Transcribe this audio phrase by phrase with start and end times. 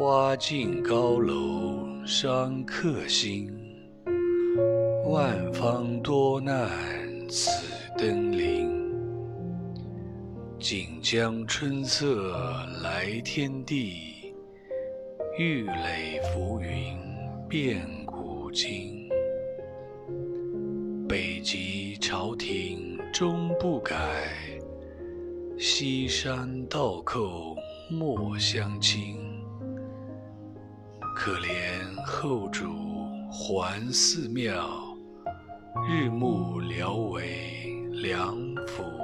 [0.00, 3.52] 花径高楼伤客心，
[5.04, 6.70] 万方多难
[7.28, 7.50] 此
[7.98, 8.70] 登临。
[10.58, 12.34] 锦江春色
[12.82, 14.32] 来天地，
[15.38, 16.96] 玉垒浮云
[17.46, 19.06] 变古今。
[21.06, 23.94] 北极朝廷终不改，
[25.58, 27.54] 西山倒寇
[27.90, 29.14] 莫相侵。
[31.22, 32.64] 可怜后主
[33.30, 34.96] 还寺庙，
[35.86, 38.99] 日暮聊为梁甫。